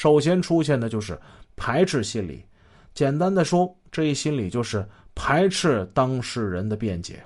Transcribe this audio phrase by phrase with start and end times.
[0.00, 1.20] 首先出现的就是
[1.56, 2.42] 排斥心理。
[2.94, 4.82] 简单的说，这一心理就是
[5.14, 7.22] 排斥当事人的辩解。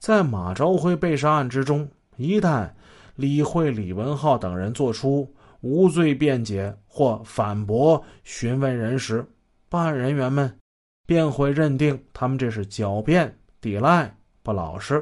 [0.00, 2.68] 在马昭辉被杀案之中，一旦
[3.14, 9.24] 李慧、李文浩等人做出无罪辩解或反驳询问人时，
[9.68, 10.52] 办案人员们
[11.06, 15.00] 便会认定他们这是狡辩、抵赖、不老实，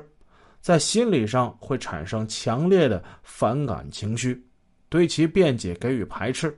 [0.60, 4.46] 在心理上会产生强烈的反感情绪，
[4.90, 6.54] 对其辩解给予排斥。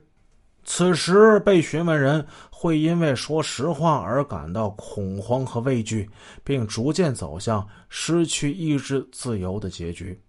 [0.63, 6.07] 此时，被询问人会因为说实话而感到恐慌和畏惧，
[6.43, 10.21] 并逐渐走向失去意志自由的结局。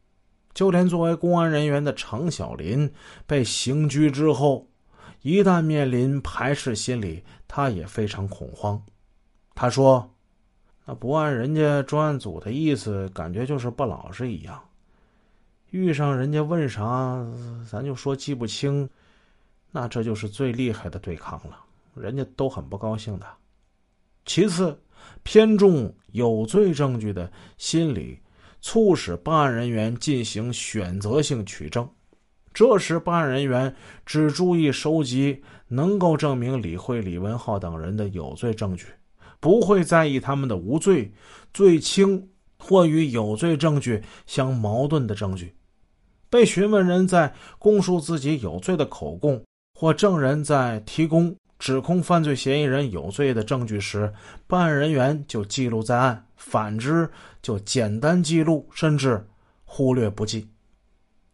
[0.54, 2.90] 就连作为公安人员的常小林
[3.26, 4.66] 被刑拘之后，
[5.20, 8.82] 一旦面临排斥心理，他也非常恐慌。
[9.54, 10.10] 他说
[10.86, 14.58] ：“那不按人家专案组的意思，感觉就是不老实一样。
[15.70, 17.22] 遇上人家问啥，
[17.70, 18.88] 咱就说记不清。”
[19.74, 21.58] 那这就是最厉害的对抗了，
[21.94, 23.26] 人家都很不高兴的。
[24.26, 24.78] 其次，
[25.22, 28.20] 偏重有罪证据的心理，
[28.60, 31.88] 促使办案人员进行选择性取证。
[32.52, 38.88] 这时，办案人员只注意收集能够证明李慧、李文浩等人的有罪证据，
[39.40, 41.10] 不会在意他们的无罪、
[41.54, 42.28] 罪轻
[42.58, 45.56] 或与有罪证据相矛盾的证据。
[46.28, 49.42] 被询问人在供述自己有罪的口供。
[49.74, 54.12] 或证人在提供指控犯罪嫌疑人有罪的证据时，
[54.46, 57.08] 办案人员就记录在案；反之，
[57.40, 59.24] 就简单记录，甚至
[59.64, 60.46] 忽略不计。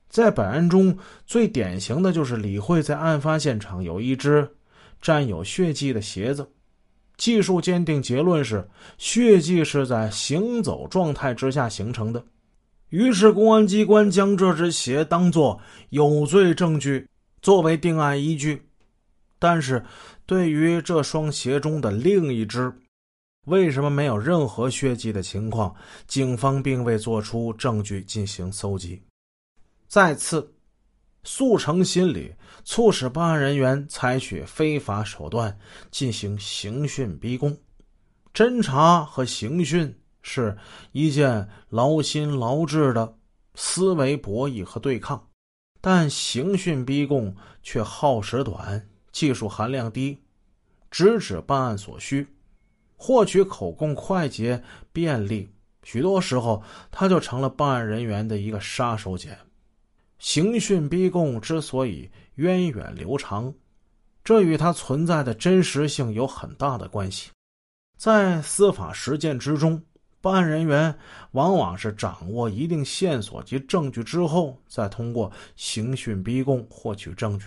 [0.08, 4.48] 在本案中最典型的就是李慧在案发现场有一只
[5.02, 6.48] 沾有血迹的鞋子，
[7.18, 8.66] 技术鉴定结论是
[8.96, 12.24] 血迹是在行走状态之下形成的。
[12.88, 17.06] 于是，公安机关将这只鞋当作有罪证据。
[17.40, 18.68] 作为定案依据，
[19.38, 19.84] 但是
[20.26, 22.72] 对于这双鞋中的另一只，
[23.46, 25.74] 为什么没有任何血迹的情况，
[26.06, 29.00] 警方并未做出证据进行搜集。
[29.86, 30.52] 再次，
[31.22, 32.34] 速成心理
[32.64, 35.58] 促使办案人员采取非法手段
[35.90, 37.56] 进行刑讯逼供。
[38.34, 40.56] 侦查和刑讯是
[40.92, 43.16] 一件劳心劳智的
[43.54, 45.27] 思维博弈和对抗。
[45.80, 50.18] 但刑讯逼供却耗时短，技术含量低，
[50.90, 52.26] 直指办案所需，
[52.96, 54.62] 获取口供快捷
[54.92, 55.48] 便利。
[55.84, 59.36] 许多时候，它就成了办案人员的一个杀手锏。
[60.18, 63.54] 刑讯逼供之所以源远流长，
[64.24, 67.30] 这与它存在的真实性有很大的关系。
[67.96, 69.82] 在司法实践之中。
[70.20, 70.94] 办案人员
[71.32, 77.46] 往往是掌握一定线索及证据之后，再通过刑讯逼供获取证据。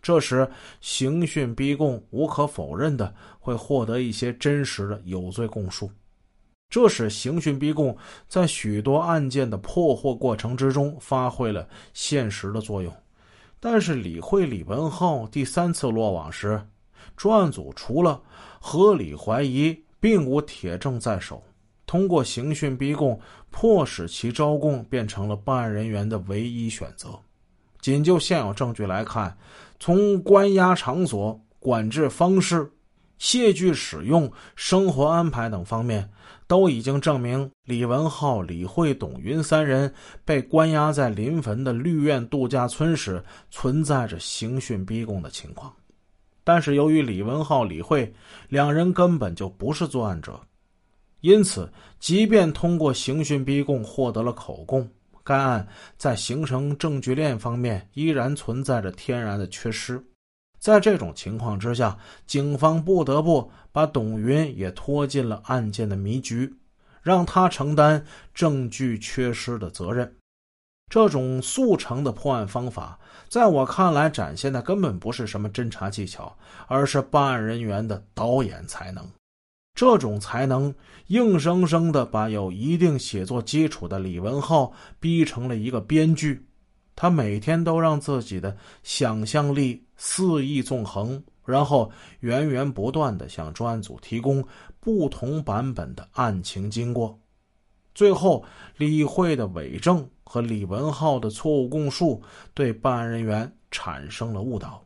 [0.00, 0.48] 这时，
[0.80, 5.90] 刑讯逼供无可否认的会获得一些真实的有罪供述，
[6.70, 7.96] 这使刑讯逼供
[8.28, 12.92] 在许多案件的破获过程之中发挥了现实的作用。
[13.58, 16.64] 但是，李慧、李文浩第三次落网时，
[17.16, 18.22] 专案组除了
[18.60, 21.42] 合理怀疑，并无铁证在手。
[21.86, 23.18] 通过刑讯逼供，
[23.50, 27.18] 迫使其招供，变成了办案人员的唯一选择。
[27.80, 29.38] 仅就现有证据来看，
[29.78, 32.68] 从关押场所、管制方式、
[33.20, 36.10] 械具使用、生活安排等方面，
[36.48, 45.72] 都已经证明李文浩、李慧、董云三人被关押在临汾的绿苑度假村时，存在着刑讯逼供的情况。
[46.42, 48.12] 但是，由于李文浩、李慧
[48.48, 50.40] 两人根本就不是作案者。
[51.20, 54.88] 因此，即便通过刑讯逼供获得了口供，
[55.24, 55.66] 该案
[55.96, 60.02] 在形成证据链方面依然存在着天然的缺失。
[60.58, 61.96] 在这种情况之下，
[62.26, 66.52] 警方不得不把董云也拖进了案件的迷局，
[67.02, 68.04] 让他承担
[68.34, 70.12] 证据缺失的责任。
[70.88, 72.98] 这种速成的破案方法，
[73.28, 76.36] 在我看来，展现的根本不是什么侦查技巧，
[76.68, 79.04] 而是办案人员的导演才能。
[79.76, 80.74] 这种才能
[81.08, 86.42] 硬生生的把有一定写作基础的李文浩逼成了一个编剧，
[86.96, 94.42] 他每天都让自己的想象力肆意纵横，然后源源不断的向专案组提供
[94.80, 97.16] 不同版本的案情经过，
[97.94, 98.42] 最后
[98.78, 102.22] 李慧的伪证和李文浩的错误供述
[102.54, 104.85] 对办案人员产生了误导。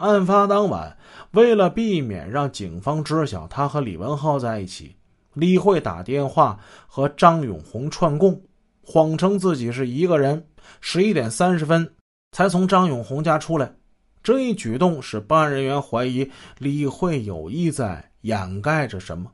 [0.00, 0.96] 案发当晚，
[1.32, 4.96] 为了避免让警方知晓他和李文浩在一起，
[5.34, 8.40] 李慧打电话和张永红串供，
[8.82, 10.44] 谎称自己是一个人。
[10.80, 11.94] 十一点三十分
[12.32, 13.72] 才从张永红家出来，
[14.22, 19.30] 这一举动使办案人员怀疑李慧有意在掩盖着什么。